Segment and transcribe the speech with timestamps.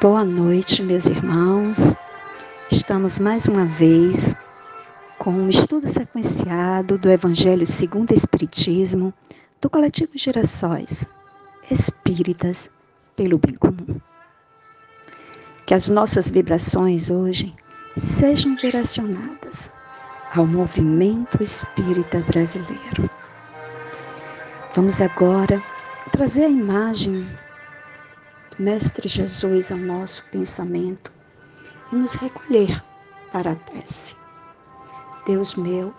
[0.00, 1.96] Boa noite, meus irmãos.
[2.70, 4.36] Estamos mais uma vez
[5.18, 9.12] com um estudo sequenciado do Evangelho segundo o Espiritismo
[9.60, 11.04] do coletivo Gerações
[11.68, 12.70] Espíritas
[13.16, 14.00] pelo Bem Comum.
[15.66, 17.52] Que as nossas vibrações hoje
[17.96, 19.68] sejam direcionadas
[20.32, 23.10] ao movimento espírita brasileiro.
[24.72, 25.60] Vamos agora
[26.12, 27.26] trazer a imagem
[28.58, 31.12] Mestre Jesus ao nosso pensamento
[31.92, 32.82] e nos recolher
[33.30, 34.16] para a prece.
[35.24, 35.94] Deus meu,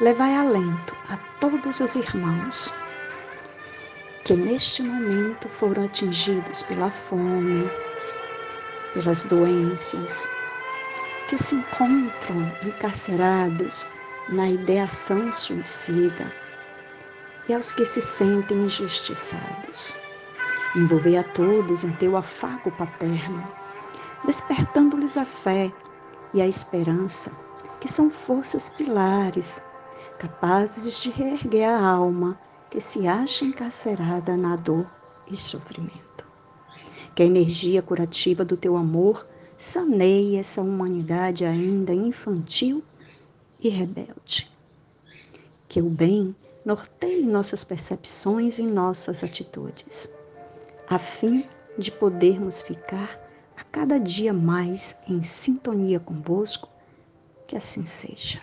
[0.00, 2.72] levai alento a todos os irmãos
[4.24, 7.70] que neste momento foram atingidos pela fome,
[8.94, 10.26] pelas doenças,
[11.28, 13.86] que se encontram encarcerados
[14.30, 16.32] na ideação suicida
[17.46, 19.94] e aos que se sentem injustiçados.
[20.76, 23.46] Envolvei a todos em teu afago paterno,
[24.24, 25.72] despertando-lhes a fé
[26.32, 27.30] e a esperança,
[27.80, 29.62] que são forças pilares,
[30.18, 32.36] capazes de reerguer a alma
[32.70, 34.84] que se acha encarcerada na dor
[35.30, 36.24] e sofrimento.
[37.14, 39.24] Que a energia curativa do teu amor
[39.56, 42.82] saneie essa humanidade ainda infantil
[43.60, 44.50] e rebelde.
[45.68, 50.12] Que o bem norteie nossas percepções e nossas atitudes
[50.88, 51.46] a fim
[51.78, 53.18] de podermos ficar
[53.56, 56.68] a cada dia mais em sintonia convosco,
[57.46, 58.40] que assim seja.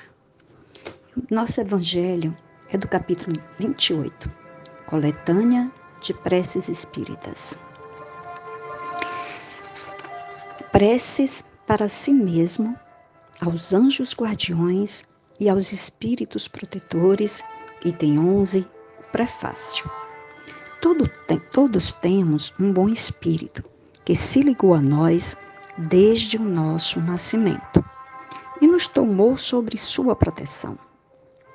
[1.30, 2.36] Nosso Evangelho
[2.70, 4.32] é do capítulo 28,
[4.86, 7.58] Coletânea de Preces Espíritas.
[10.72, 12.78] Preces para si mesmo,
[13.42, 15.04] aos anjos guardiões
[15.40, 17.44] e aos espíritos protetores,
[17.84, 18.66] item 11,
[19.12, 20.01] prefácio.
[20.82, 21.08] Todo,
[21.52, 23.64] todos temos um bom espírito
[24.04, 25.38] que se ligou a nós
[25.78, 27.86] desde o nosso nascimento
[28.60, 30.78] e nos tomou sobre sua proteção.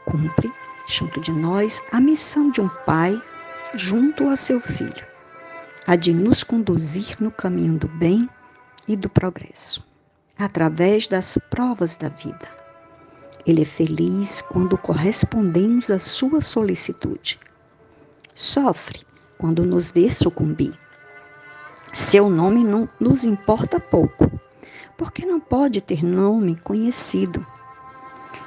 [0.05, 0.53] Cumpre,
[0.87, 3.21] junto de nós, a missão de um pai
[3.75, 5.05] junto a seu filho,
[5.87, 8.29] a de nos conduzir no caminho do bem
[8.87, 9.85] e do progresso,
[10.39, 12.49] através das provas da vida.
[13.45, 17.39] Ele é feliz quando correspondemos à sua solicitude.
[18.35, 19.06] Sofre
[19.39, 20.73] quando nos vê sucumbir.
[21.93, 24.31] Seu nome não nos importa pouco,
[24.97, 27.45] porque não pode ter nome conhecido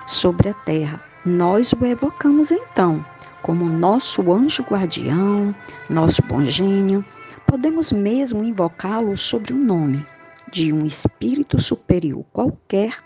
[0.06, 1.04] sobre a terra.
[1.26, 3.06] Nós o evocamos então
[3.42, 5.56] como nosso anjo guardião,
[5.90, 7.04] nosso bom gênio.
[7.46, 10.06] Podemos mesmo invocá-lo sobre o nome
[10.52, 13.02] de um espírito superior qualquer,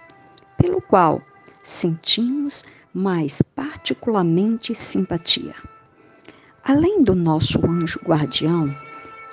[0.57, 1.21] pelo qual
[1.61, 5.55] sentimos mais particularmente simpatia.
[6.65, 8.73] Além do nosso anjo guardião,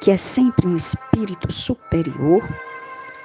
[0.01, 2.43] que é sempre um espírito superior,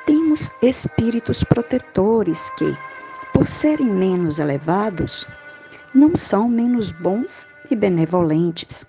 [0.06, 2.78] temos espíritos protetores que,
[3.34, 5.28] por serem menos elevados,
[5.92, 8.86] não são menos bons e benevolentes.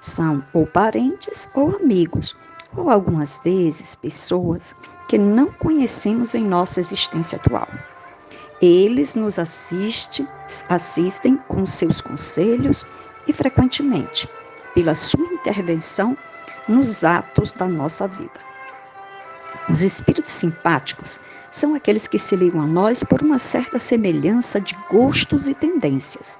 [0.00, 2.34] São ou parentes ou amigos,
[2.76, 4.74] ou algumas vezes pessoas
[5.08, 7.68] que não conhecemos em nossa existência atual.
[8.60, 10.26] Eles nos assiste,
[10.68, 12.84] assistem com seus conselhos
[13.28, 14.28] e frequentemente
[14.76, 16.14] pela sua intervenção
[16.68, 18.38] nos atos da nossa vida.
[19.70, 21.18] Os espíritos simpáticos
[21.50, 26.38] são aqueles que se ligam a nós por uma certa semelhança de gostos e tendências.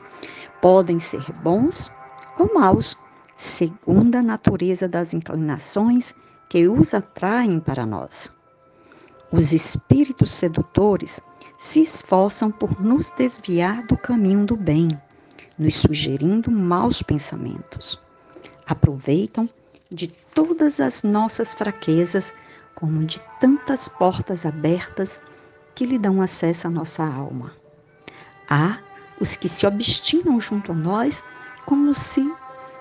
[0.61, 1.91] Podem ser bons
[2.39, 2.95] ou maus,
[3.39, 6.15] segundo a natureza das inclinações
[6.51, 8.31] que os atraem para nós.
[9.33, 11.23] Os espíritos sedutores
[11.57, 14.91] se esforçam por nos desviar do caminho do bem,
[15.59, 17.99] nos sugerindo maus pensamentos
[18.67, 19.49] aproveitam
[19.91, 22.35] de todas as nossas fraquezas,
[22.75, 25.23] como de tantas portas abertas
[25.75, 27.53] que lhe dão acesso à nossa alma.
[28.49, 28.79] Há
[29.21, 31.23] os que se obstinam junto a nós
[31.65, 32.31] como se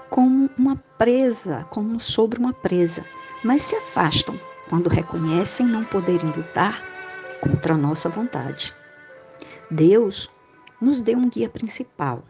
[0.09, 3.03] como uma presa, como sobre uma presa,
[3.43, 4.39] mas se afastam
[4.69, 6.83] quando reconhecem não poderem lutar
[7.41, 8.73] contra a nossa vontade.
[9.69, 10.29] Deus
[10.79, 12.23] nos deu um guia principal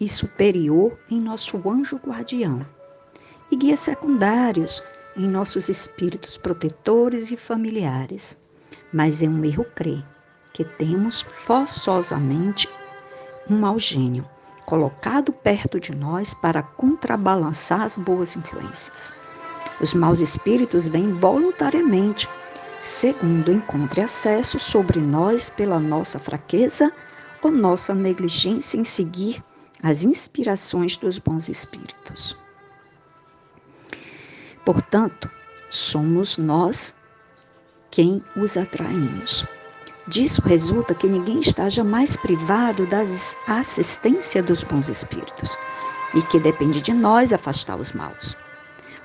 [0.00, 2.66] e superior em nosso anjo guardião
[3.50, 4.82] e guias secundários
[5.16, 8.40] em nossos espíritos protetores e familiares.
[8.92, 10.04] Mas é um erro crer
[10.52, 12.68] que temos forçosamente
[13.48, 14.28] um mau gênio
[14.68, 19.14] colocado perto de nós para contrabalançar as boas influências.
[19.80, 22.28] Os maus espíritos vêm voluntariamente,
[22.78, 26.92] segundo encontre acesso sobre nós pela nossa fraqueza
[27.40, 29.42] ou nossa negligência em seguir
[29.82, 32.36] as inspirações dos bons espíritos.
[34.68, 35.30] Portanto,
[35.70, 36.94] somos nós
[37.90, 39.46] quem os atraímos.
[40.06, 43.00] Disso resulta que ninguém está jamais privado da
[43.46, 45.58] assistência dos bons espíritos
[46.12, 48.36] e que depende de nós afastar os maus.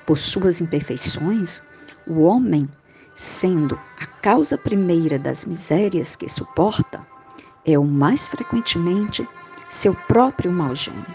[0.04, 1.62] Por suas imperfeições,
[2.06, 2.68] o homem,
[3.14, 7.00] sendo a causa primeira das misérias que suporta,
[7.64, 9.26] é o mais frequentemente
[9.70, 11.14] seu próprio mau gênio.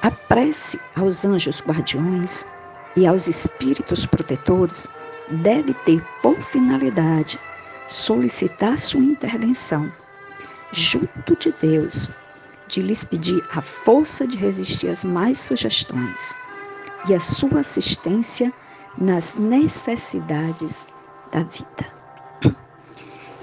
[0.00, 2.46] A prece aos anjos guardiões
[2.96, 4.88] e aos espíritos protetores
[5.28, 7.38] deve ter por finalidade
[7.88, 9.92] solicitar sua intervenção
[10.72, 12.08] junto de Deus,
[12.66, 16.34] de lhes pedir a força de resistir às mais sugestões
[17.08, 18.52] e a sua assistência
[18.98, 20.86] nas necessidades
[21.30, 21.94] da vida.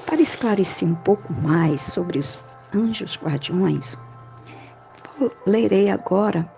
[0.06, 2.38] Para esclarecer um pouco mais sobre os
[2.74, 3.98] anjos guardiões,
[5.46, 6.52] lerei agora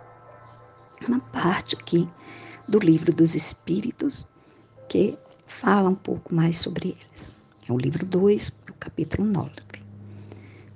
[1.08, 2.10] uma parte aqui
[2.68, 4.28] do livro dos Espíritos
[4.88, 7.34] que fala um pouco mais sobre eles.
[7.68, 9.52] É o livro 2, o capítulo 9.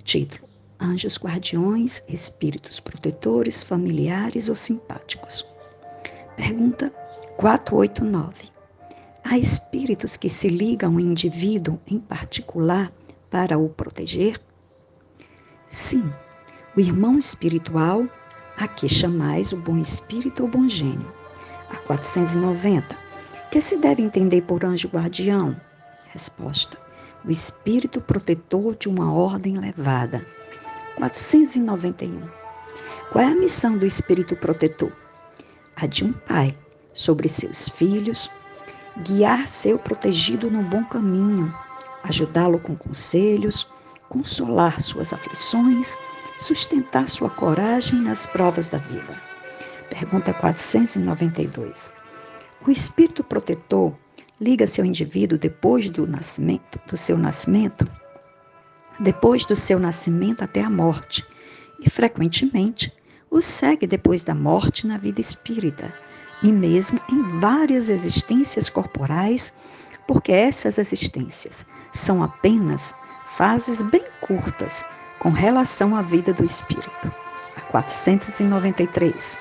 [0.04, 0.48] Título:
[0.80, 5.46] Anjos guardiões, espíritos protetores, familiares ou simpáticos.
[6.36, 6.90] Pergunta
[7.38, 8.50] 489.
[9.24, 12.92] Há espíritos que se ligam ao indivíduo em particular
[13.30, 14.40] para o proteger?
[15.68, 16.10] Sim,
[16.76, 18.08] o irmão espiritual,
[18.56, 21.12] a que chamais o bom espírito ou bom gênio.
[21.70, 22.98] A 490.
[23.52, 25.60] Que se deve entender por anjo guardião?
[26.12, 26.78] Resposta:
[27.26, 30.26] O espírito protetor de uma ordem elevada.
[30.96, 32.22] 491.
[33.12, 34.92] Qual é a missão do espírito protetor?
[35.76, 36.58] A de um pai
[36.94, 38.32] sobre seus filhos,
[39.04, 41.54] guiar seu protegido no bom caminho,
[42.04, 43.70] ajudá-lo com conselhos,
[44.10, 45.96] consolar suas aflições,
[46.38, 49.27] sustentar sua coragem nas provas da vida.
[49.90, 51.92] Pergunta 492.
[52.66, 53.94] O espírito protetor
[54.40, 57.90] liga-se ao indivíduo depois do nascimento, do seu nascimento,
[59.00, 61.26] depois do seu nascimento até a morte,
[61.80, 62.92] e frequentemente
[63.30, 65.94] o segue depois da morte na vida espírita,
[66.44, 69.54] e mesmo em várias existências corporais,
[70.08, 72.94] porque essas existências são apenas
[73.26, 74.86] fases bem curtas
[75.20, 77.12] com relação à vida do espírito.
[77.56, 79.38] A 493.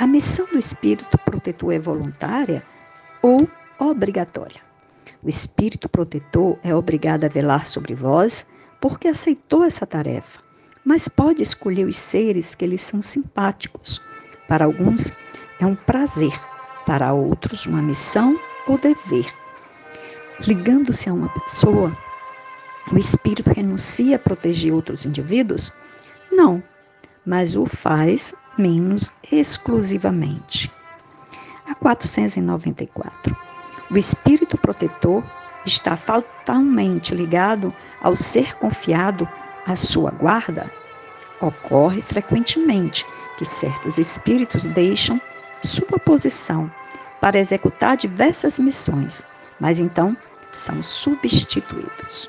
[0.00, 2.62] A missão do espírito protetor é voluntária
[3.20, 3.46] ou
[3.78, 4.62] obrigatória.
[5.22, 8.46] O espírito protetor é obrigado a velar sobre vós
[8.80, 10.40] porque aceitou essa tarefa,
[10.82, 14.00] mas pode escolher os seres que lhe são simpáticos.
[14.48, 15.12] Para alguns
[15.60, 16.32] é um prazer,
[16.86, 19.30] para outros uma missão ou dever.
[20.46, 21.94] Ligando-se a uma pessoa,
[22.90, 25.70] o espírito renuncia a proteger outros indivíduos?
[26.32, 26.62] Não,
[27.26, 30.72] mas o faz menos exclusivamente.
[31.68, 33.36] A 494.
[33.90, 35.22] O espírito protetor
[35.64, 39.28] está fatalmente ligado ao ser confiado
[39.66, 40.70] à sua guarda?
[41.40, 43.06] Ocorre frequentemente
[43.38, 45.20] que certos espíritos deixam
[45.62, 46.70] sua posição
[47.20, 49.24] para executar diversas missões,
[49.58, 50.16] mas então
[50.52, 52.28] são substituídos.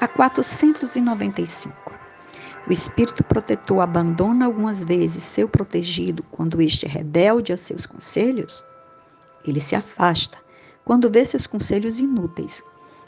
[0.00, 1.95] A 495.
[2.68, 8.64] O espírito protetor abandona algumas vezes seu protegido quando este é rebelde a seus conselhos?
[9.44, 10.36] Ele se afasta
[10.84, 12.62] quando vê seus conselhos inúteis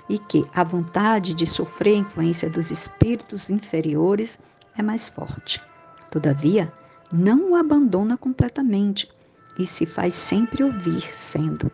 [0.09, 4.39] e que a vontade de sofrer a influência dos espíritos inferiores
[4.77, 5.61] é mais forte.
[6.09, 6.73] Todavia,
[7.11, 9.11] não o abandona completamente
[9.59, 11.69] e se faz sempre ouvir, sendo.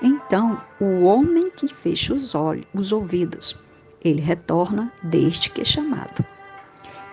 [0.00, 3.56] Então, o homem que fecha os olhos, os ouvidos,
[4.00, 6.24] ele retorna desde que é chamado.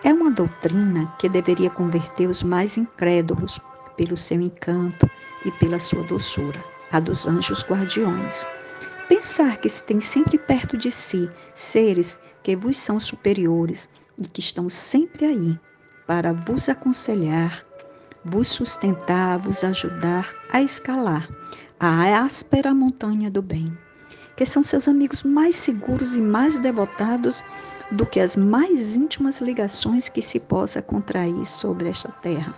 [0.04, 3.60] É uma doutrina que deveria converter os mais incrédulos
[3.96, 5.10] pelo seu encanto
[5.46, 8.46] e pela sua doçura a dos anjos guardiões.
[9.08, 14.42] Pensar que se tem sempre perto de si seres que vos são superiores e que
[14.42, 15.60] estão sempre aí
[16.06, 17.66] para vos aconselhar,
[18.26, 21.30] vos sustentar, vos ajudar a escalar
[21.80, 23.76] a áspera montanha do bem,
[24.36, 27.44] que são seus amigos mais seguros e mais devotados
[27.92, 32.54] do que as mais íntimas ligações que se possa contrair sobre esta terra.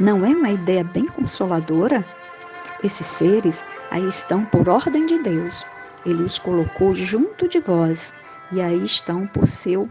[0.00, 2.04] Não é uma ideia bem consoladora?
[2.82, 5.64] Esses seres aí estão por ordem de Deus.
[6.04, 8.12] Ele os colocou junto de vós
[8.50, 9.90] e aí estão por seu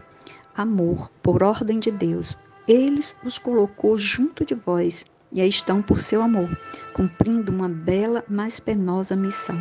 [0.56, 2.38] amor, por ordem de Deus.
[2.66, 6.48] Eles os colocou junto de vós e aí estão por seu amor,
[6.92, 9.58] cumprindo uma bela, mas penosa missão.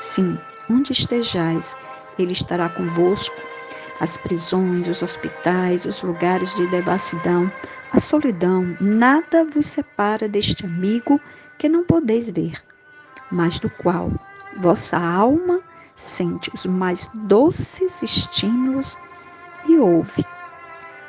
[0.00, 0.38] Sim,
[0.68, 1.76] onde estejais,
[2.18, 3.36] ele estará convosco.
[4.00, 7.52] As prisões, os hospitais, os lugares de devassidão,
[7.92, 11.20] a solidão, nada vos separa deste amigo
[11.58, 12.54] que não podeis ver,
[13.30, 14.10] mas do qual
[14.56, 15.60] vossa alma
[15.94, 18.96] sente os mais doces estímulos
[19.68, 20.24] e ouve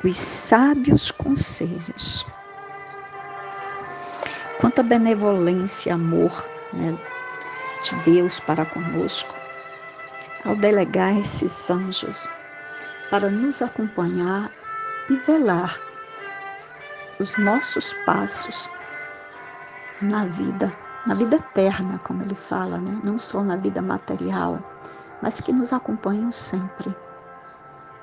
[0.04, 2.26] os sábios conselhos.
[4.60, 6.98] Quanta benevolência amor né,
[7.82, 9.34] de Deus para conosco,
[10.44, 12.28] ao delegar esses anjos
[13.10, 14.50] para nos acompanhar
[15.10, 15.78] e velar
[17.18, 18.70] os nossos passos
[20.00, 20.72] na vida,
[21.06, 23.00] na vida eterna, como ele fala, né?
[23.04, 24.58] não só na vida material,
[25.20, 26.94] mas que nos acompanham sempre,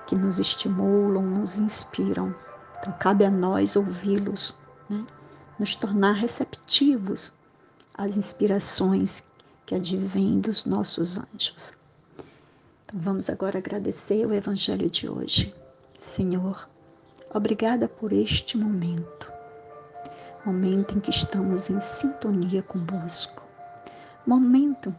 [0.06, 2.34] que nos estimulam, nos inspiram.
[2.78, 4.56] Então, cabe a nós ouvi-los,
[4.90, 5.06] né?
[5.58, 7.34] nos tornar receptivos
[7.98, 9.24] às inspirações
[9.70, 11.76] que advêm dos nossos anjos.
[12.84, 15.54] Então, vamos agora agradecer o Evangelho de hoje.
[15.96, 16.68] Senhor,
[17.32, 19.32] obrigada por este momento
[20.44, 23.44] momento em que estamos em sintonia convosco,
[24.26, 24.96] momento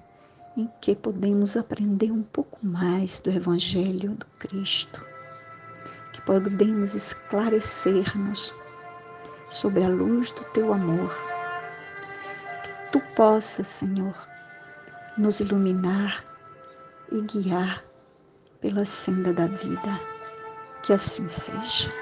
[0.57, 5.05] em que podemos aprender um pouco mais do Evangelho do Cristo,
[6.13, 8.55] que podemos esclarecer-nos
[9.49, 11.13] sobre a luz do teu amor,
[12.63, 14.15] que tu possas, Senhor,
[15.21, 16.25] nos iluminar
[17.13, 17.85] e guiar
[18.61, 20.01] pela senda da vida.
[20.83, 21.93] Que assim seja.